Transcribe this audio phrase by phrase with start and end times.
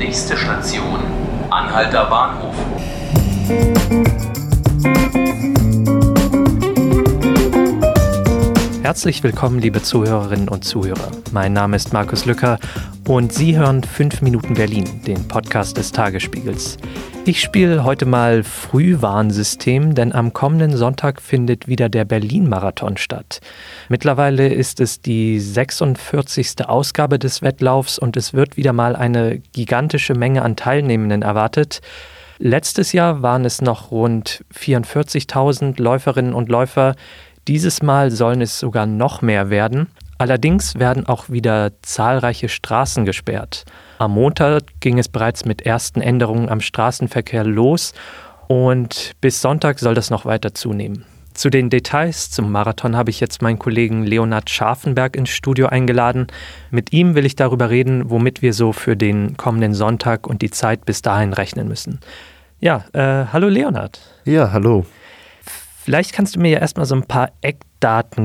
[0.00, 0.98] Nächste Station,
[1.50, 2.54] Anhalter Bahnhof.
[8.82, 11.10] Herzlich willkommen, liebe Zuhörerinnen und Zuhörer.
[11.32, 12.58] Mein Name ist Markus Lücker
[13.06, 16.78] und Sie hören 5 Minuten Berlin, den Podcast des Tagesspiegels.
[17.26, 23.40] Ich spiele heute mal Frühwarnsystem, denn am kommenden Sonntag findet wieder der Berlin-Marathon statt.
[23.88, 26.66] Mittlerweile ist es die 46.
[26.66, 31.82] Ausgabe des Wettlaufs und es wird wieder mal eine gigantische Menge an Teilnehmenden erwartet.
[32.38, 36.96] Letztes Jahr waren es noch rund 44.000 Läuferinnen und Läufer.
[37.48, 39.88] Dieses Mal sollen es sogar noch mehr werden.
[40.20, 43.64] Allerdings werden auch wieder zahlreiche Straßen gesperrt.
[43.96, 47.94] Am Montag ging es bereits mit ersten Änderungen am Straßenverkehr los
[48.46, 51.06] und bis Sonntag soll das noch weiter zunehmen.
[51.32, 56.26] Zu den Details zum Marathon habe ich jetzt meinen Kollegen Leonhard Scharfenberg ins Studio eingeladen.
[56.70, 60.50] Mit ihm will ich darüber reden, womit wir so für den kommenden Sonntag und die
[60.50, 61.98] Zeit bis dahin rechnen müssen.
[62.60, 63.98] Ja, äh, hallo Leonhard.
[64.26, 64.84] Ja, hallo.
[65.82, 67.69] Vielleicht kannst du mir ja erstmal so ein paar Eckdaten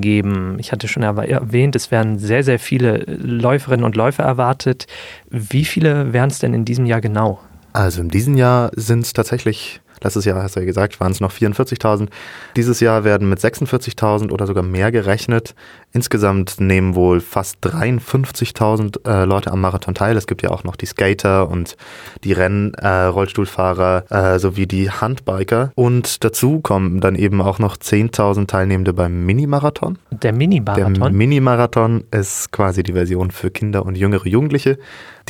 [0.00, 0.56] geben.
[0.58, 4.86] Ich hatte schon erwähnt, es werden sehr, sehr viele Läuferinnen und Läufer erwartet.
[5.28, 7.40] Wie viele wären es denn in diesem Jahr genau?
[7.72, 11.20] Also in diesem Jahr sind es tatsächlich Letztes Jahr, hast du ja gesagt, waren es
[11.20, 12.08] noch 44.000.
[12.56, 15.54] Dieses Jahr werden mit 46.000 oder sogar mehr gerechnet.
[15.92, 20.16] Insgesamt nehmen wohl fast 53.000 äh, Leute am Marathon teil.
[20.16, 21.76] Es gibt ja auch noch die Skater und
[22.24, 25.72] die Renn-Rollstuhlfahrer äh, äh, sowie die Handbiker.
[25.74, 29.98] Und dazu kommen dann eben auch noch 10.000 Teilnehmende beim Mini-Marathon.
[30.10, 30.94] Der Mini-Marathon?
[30.94, 34.78] Der Mini-Marathon ist quasi die Version für Kinder und jüngere Jugendliche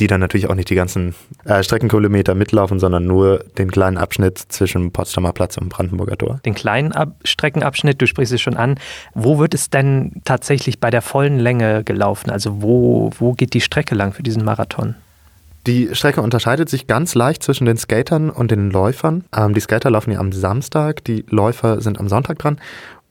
[0.01, 1.13] die dann natürlich auch nicht die ganzen
[1.45, 6.39] äh, Streckenkilometer mitlaufen, sondern nur den kleinen Abschnitt zwischen Potsdamer Platz und Brandenburger Tor.
[6.43, 8.79] Den kleinen Ab Streckenabschnitt, du sprichst es schon an.
[9.13, 12.31] Wo wird es denn tatsächlich bei der vollen Länge gelaufen?
[12.31, 14.95] Also wo, wo geht die Strecke lang für diesen Marathon?
[15.67, 19.25] Die Strecke unterscheidet sich ganz leicht zwischen den Skatern und den Läufern.
[19.35, 22.57] Ähm, die Skater laufen ja am Samstag, die Läufer sind am Sonntag dran.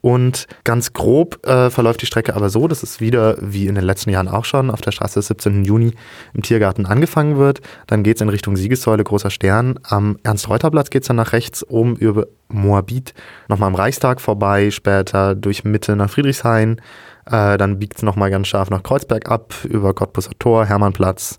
[0.02, 3.84] Und ganz grob äh, verläuft die Strecke aber so, dass es wieder, wie in den
[3.84, 5.64] letzten Jahren auch schon, auf der Straße des 17.
[5.64, 5.92] Juni
[6.32, 7.60] im Tiergarten angefangen wird.
[7.86, 9.78] Dann geht es in Richtung Siegessäule, Großer Stern.
[9.82, 13.14] Am Ernst-Reuter-Platz geht es dann nach rechts, oben über Moabit,
[13.48, 16.80] nochmal am Reichstag vorbei, später durch Mitte nach Friedrichshain.
[17.26, 21.38] Äh, dann biegt es nochmal ganz scharf nach Kreuzberg ab, über Cottbusser Tor, Hermannplatz,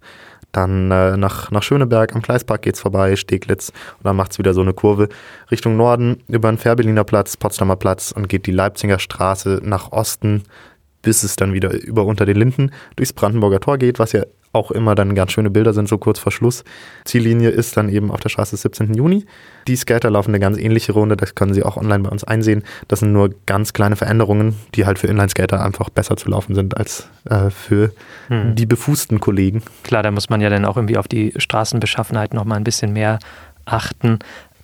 [0.51, 3.69] dann äh, nach, nach Schöneberg am Gleispark geht's vorbei, Steglitz.
[3.69, 5.09] Und dann macht's wieder so eine Kurve
[5.49, 10.43] Richtung Norden über den Fährberliner Platz, Potsdamer Platz und geht die Leipziger Straße nach Osten,
[11.01, 14.23] bis es dann wieder über unter den Linden durchs Brandenburger Tor geht, was ja
[14.53, 16.63] auch immer dann ganz schöne Bilder sind, so kurz vor Schluss.
[17.05, 18.93] Ziellinie ist dann eben auf der Straße des 17.
[18.93, 19.25] Juni.
[19.67, 22.63] Die Skater laufen eine ganz ähnliche Runde, das können Sie auch online bei uns einsehen.
[22.87, 26.75] Das sind nur ganz kleine Veränderungen, die halt für Inline-Skater einfach besser zu laufen sind
[26.75, 27.93] als äh, für
[28.27, 28.55] hm.
[28.55, 29.63] die befußten Kollegen.
[29.83, 33.19] Klar, da muss man ja dann auch irgendwie auf die Straßenbeschaffenheit nochmal ein bisschen mehr
[33.65, 34.19] achten.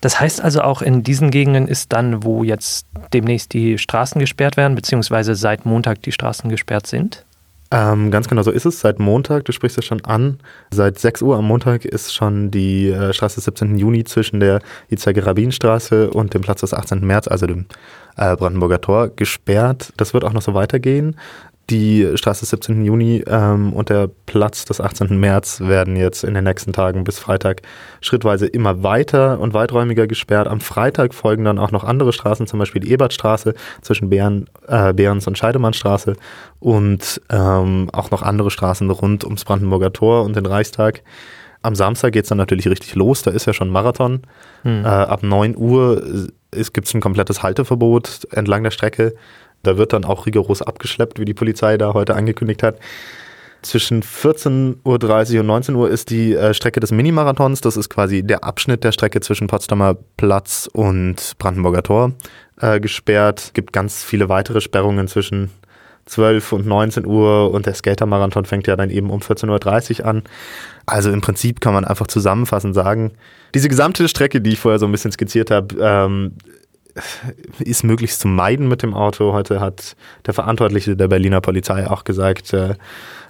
[0.08, 4.56] Das heißt also auch in diesen Gegenden ist dann, wo jetzt demnächst die Straßen gesperrt
[4.56, 7.26] werden, beziehungsweise seit Montag die Straßen gesperrt sind?
[7.72, 8.80] Ähm, ganz genau so ist es.
[8.80, 10.40] Seit Montag, du sprichst es schon an,
[10.72, 13.78] seit 6 Uhr am Montag ist schon die äh, Straße des 17.
[13.78, 17.06] Juni zwischen der Itzerge-Rabin-Straße und dem Platz des 18.
[17.06, 17.66] März, also dem
[18.16, 19.92] äh, Brandenburger Tor, gesperrt.
[19.98, 21.18] Das wird auch noch so weitergehen.
[21.70, 22.86] Die Straße des 17.
[22.86, 25.20] Juni ähm, und der Platz des 18.
[25.20, 27.62] März werden jetzt in den nächsten Tagen bis Freitag
[28.00, 30.48] schrittweise immer weiter und weiträumiger gesperrt.
[30.48, 34.94] Am Freitag folgen dann auch noch andere Straßen, zum Beispiel die Ebertstraße zwischen Bären, äh,
[34.94, 36.16] Behrens und Scheidemannstraße
[36.62, 41.02] und ähm, auch noch andere Straßen rund ums Brandenburger Tor und den Reichstag.
[41.64, 44.22] Am Samstag geht es dann natürlich richtig los, da ist ja schon Marathon.
[44.62, 44.86] Hm.
[44.86, 49.16] Äh, ab 9 Uhr gibt es ein komplettes Halteverbot entlang der Strecke.
[49.64, 52.80] Da wird dann auch rigoros abgeschleppt, wie die Polizei da heute angekündigt hat.
[53.64, 57.62] Zwischen 14.30 Uhr und 19 Uhr ist die äh, Strecke des Minimarathons.
[57.62, 62.14] Das ist quasi der Abschnitt der Strecke zwischen Potsdamer Platz und Brandenburger Tor
[62.62, 63.40] äh, gesperrt.
[63.40, 65.50] Es gibt ganz viele weitere Sperrungen zwischen
[66.06, 70.24] 12 und 19 Uhr und der Skatermarathon fängt ja dann eben um 14.30 Uhr an.
[70.86, 73.12] Also im Prinzip kann man einfach zusammenfassend sagen,
[73.54, 76.34] diese gesamte Strecke, die ich vorher so ein bisschen skizziert habe, ähm,
[77.60, 79.34] ist möglichst zu meiden mit dem Auto.
[79.34, 79.96] Heute hat
[80.26, 82.76] der Verantwortliche der Berliner Polizei auch gesagt, äh,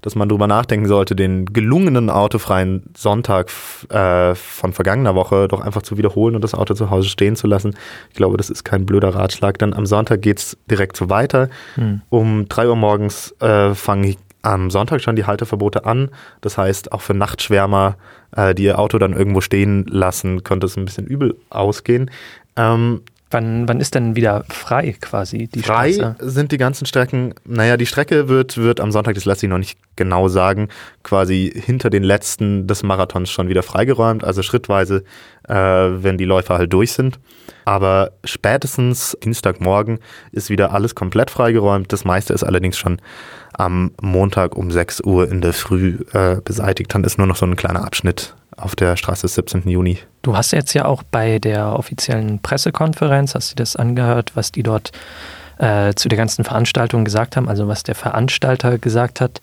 [0.01, 3.51] dass man darüber nachdenken sollte, den gelungenen autofreien Sonntag
[3.89, 7.47] äh, von vergangener Woche doch einfach zu wiederholen und das Auto zu Hause stehen zu
[7.47, 7.75] lassen.
[8.09, 9.57] Ich glaube, das ist kein blöder Ratschlag.
[9.57, 11.49] Dann am Sonntag geht es direkt so weiter.
[11.75, 12.01] Hm.
[12.09, 16.09] Um drei Uhr morgens äh, fangen am Sonntag schon die Halteverbote an.
[16.41, 17.97] Das heißt, auch für Nachtschwärmer,
[18.35, 22.09] äh, die ihr Auto dann irgendwo stehen lassen, könnte es ein bisschen übel ausgehen.
[22.55, 26.15] Ähm, Wann, wann ist denn wieder frei quasi die Frei Straße?
[26.19, 27.33] sind die ganzen Strecken.
[27.43, 30.69] Naja, die Strecke wird, wird am Sonntag, das lässt sich noch nicht genau sagen,
[31.03, 34.23] quasi hinter den letzten des Marathons schon wieder freigeräumt.
[34.23, 35.03] Also schrittweise,
[35.47, 37.19] äh, wenn die Läufer halt durch sind.
[37.65, 39.99] Aber spätestens Dienstagmorgen
[40.31, 41.91] ist wieder alles komplett freigeräumt.
[41.91, 43.01] Das meiste ist allerdings schon
[43.53, 46.93] am Montag um 6 Uhr in der Früh äh, beseitigt.
[46.93, 49.67] Dann ist nur noch so ein kleiner Abschnitt auf der Straße des 17.
[49.69, 49.99] Juni.
[50.21, 54.63] Du hast jetzt ja auch bei der offiziellen Pressekonferenz, hast du das angehört, was die
[54.63, 54.91] dort
[55.59, 59.41] äh, zu der ganzen Veranstaltung gesagt haben, also was der Veranstalter gesagt hat.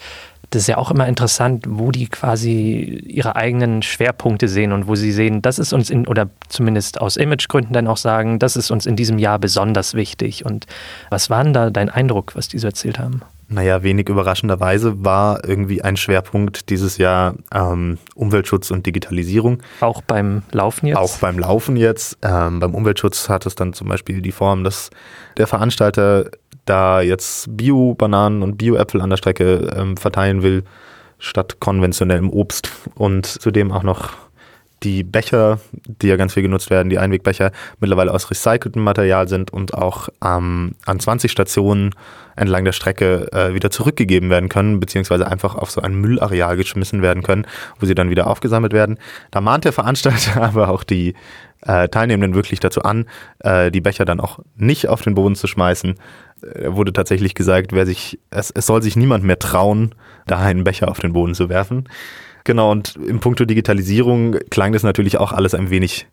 [0.51, 4.95] Das ist ja auch immer interessant, wo die quasi ihre eigenen Schwerpunkte sehen und wo
[4.95, 8.71] sie sehen, das ist uns in, oder zumindest aus Imagegründen dann auch sagen, das ist
[8.71, 10.45] uns in diesem Jahr besonders wichtig.
[10.45, 10.67] Und
[11.11, 13.23] was war denn da dein Eindruck, was die so erzählt haben?
[13.49, 19.63] Naja, wenig überraschenderweise war irgendwie ein Schwerpunkt dieses Jahr ähm, Umweltschutz und Digitalisierung.
[19.81, 20.99] Auch beim Laufen jetzt?
[20.99, 22.19] Auch beim Laufen jetzt.
[22.23, 24.91] Ähm, beim Umweltschutz hat es dann zum Beispiel die Form, dass
[25.37, 26.31] der Veranstalter
[26.65, 30.65] da jetzt Bio-Bananen und Bio-Äpfel an der Strecke ähm, verteilen will,
[31.19, 34.24] statt konventionellem Obst und zudem auch noch
[34.85, 37.51] die Becher, die ja ganz viel genutzt werden, die Einwegbecher,
[37.81, 41.95] mittlerweile aus recyceltem Material sind und auch ähm, an 20 Stationen
[42.37, 47.03] entlang der Strecke äh, wieder zurückgegeben werden können, beziehungsweise einfach auf so ein Müllareal geschmissen
[47.03, 47.47] werden können,
[47.79, 48.99] wo sie dann wieder aufgesammelt werden.
[49.31, 51.15] Da mahnt der Veranstalter aber auch die
[51.63, 53.07] äh, Teilnehmenden wirklich dazu an,
[53.39, 55.95] äh, die Becher dann auch nicht auf den Boden zu schmeißen.
[56.43, 59.95] Äh, wurde tatsächlich gesagt, wer sich, es, es soll sich niemand mehr trauen,
[60.27, 61.89] da einen Becher auf den Boden zu werfen.
[62.45, 66.07] Genau, und im Punkto Digitalisierung klang das natürlich auch alles ein wenig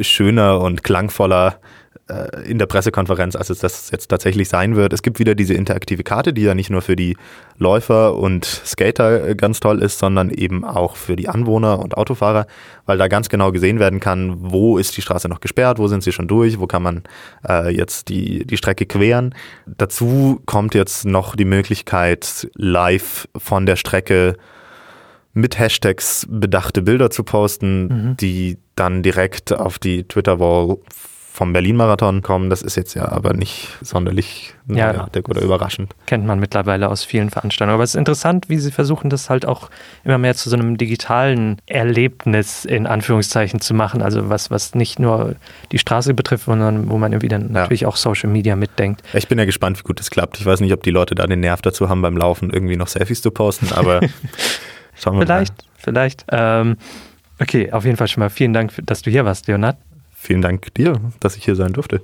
[0.00, 1.60] schöner und klangvoller
[2.08, 4.92] äh, in der Pressekonferenz, als es das jetzt tatsächlich sein wird.
[4.94, 7.16] Es gibt wieder diese interaktive Karte, die ja nicht nur für die
[7.58, 12.46] Läufer und Skater äh, ganz toll ist, sondern eben auch für die Anwohner und Autofahrer,
[12.86, 16.02] weil da ganz genau gesehen werden kann, wo ist die Straße noch gesperrt, wo sind
[16.02, 17.02] sie schon durch, wo kann man
[17.48, 19.34] äh, jetzt die, die Strecke queren.
[19.66, 24.36] Dazu kommt jetzt noch die Möglichkeit, live von der Strecke
[25.34, 28.16] mit Hashtags bedachte Bilder zu posten, mhm.
[28.16, 30.78] die dann direkt auf die Twitter-Wall
[31.34, 32.48] vom Berlin-Marathon kommen.
[32.48, 35.92] Das ist jetzt ja aber nicht sonderlich neuartig ja, oder überraschend.
[36.06, 37.74] Kennt man mittlerweile aus vielen Veranstaltungen.
[37.74, 39.68] Aber es ist interessant, wie sie versuchen, das halt auch
[40.04, 44.00] immer mehr zu so einem digitalen Erlebnis in Anführungszeichen zu machen.
[44.00, 45.34] Also was, was nicht nur
[45.72, 47.62] die Straße betrifft, sondern wo man irgendwie dann ja.
[47.62, 49.02] natürlich auch Social Media mitdenkt.
[49.12, 50.38] Ich bin ja gespannt, wie gut das klappt.
[50.38, 52.86] Ich weiß nicht, ob die Leute da den Nerv dazu haben, beim Laufen irgendwie noch
[52.86, 54.02] Selfies zu posten, aber
[54.96, 55.64] Schauen wir vielleicht, mal.
[55.76, 56.24] vielleicht.
[56.30, 56.76] Ähm,
[57.40, 59.76] okay, auf jeden Fall schon mal vielen Dank, dass du hier warst, Leonard.
[60.24, 62.00] Vielen Dank dir, dass ich hier sein durfte.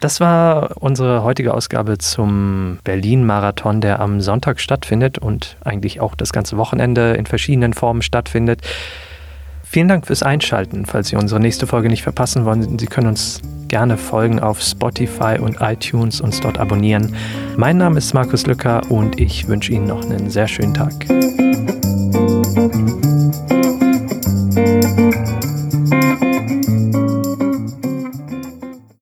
[0.00, 6.32] Das war unsere heutige Ausgabe zum Berlin-Marathon, der am Sonntag stattfindet und eigentlich auch das
[6.32, 8.62] ganze Wochenende in verschiedenen Formen stattfindet.
[9.64, 10.86] Vielen Dank fürs Einschalten.
[10.86, 15.36] Falls Sie unsere nächste Folge nicht verpassen wollen, Sie können uns gerne folgen auf Spotify
[15.38, 17.14] und iTunes, uns dort abonnieren.
[17.58, 20.94] Mein Name ist Markus Lücker und ich wünsche Ihnen noch einen sehr schönen Tag.